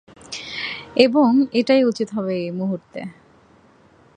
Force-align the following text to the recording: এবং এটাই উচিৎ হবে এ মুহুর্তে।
এবং 0.95 1.29
এটাই 1.53 1.81
উচিৎ 1.83 2.09
হবে 2.13 2.33
এ 2.45 2.51
মুহুর্তে। 2.51 3.01